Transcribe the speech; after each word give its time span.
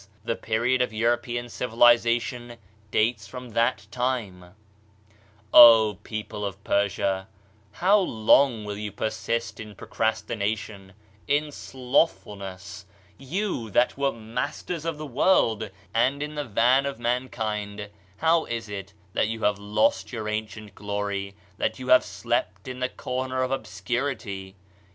The 0.25 0.35
period 0.35 0.81
of 0.81 0.91
European 0.91 1.45
civiliza 1.45 2.19
tion 2.19 2.57
dates 2.89 3.27
from 3.27 3.51
that 3.51 3.85
time. 3.91 4.55
O 5.53 5.99
people 6.01 6.43
of 6.43 6.63
Persia 6.63 7.27
I 7.27 7.77
How 7.77 7.99
long 7.99 8.65
will 8.65 8.77
you 8.79 8.91
per 8.91 9.11
103 9.13 9.35
Digitized 9.35 9.55
by 9.55 9.63
Google 9.63 9.69
MYSTERIOUS 9.69 9.97
FORCES 9.97 10.25
sist 10.25 10.39
in 10.39 10.89
procrastination, 10.89 10.93
in 11.27 11.51
slothfulness? 11.51 12.85
You 13.19 13.69
that 13.69 13.95
were 13.95 14.11
masters 14.11 14.85
of 14.85 14.97
the 14.97 15.05
world 15.05 15.69
and 15.93 16.23
in 16.23 16.33
the 16.33 16.45
van 16.45 16.87
of 16.87 16.97
mankind— 16.97 17.91
how 18.25 18.45
is 18.45 18.69
it 18.69 18.93
that 19.13 19.27
you 19.27 19.43
have 19.43 19.59
lost 19.59 20.11
your 20.11 20.27
an 20.27 20.47
cient 20.47 20.73
glory, 20.73 21.35
that 21.59 21.77
you 21.77 21.89
have 21.89 22.03
slept 22.03 22.67
in 22.67 22.79
the 22.79 22.89
corner 22.89 23.43
of 23.43 23.51
obscurity? 23.51 24.55